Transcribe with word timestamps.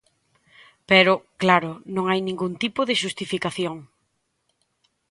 Pero, 0.89 1.13
claro, 1.41 1.71
non 1.95 2.05
hai 2.07 2.19
ningún 2.23 2.53
tipo 2.63 2.81
de 2.89 2.99
xustificación. 3.01 3.77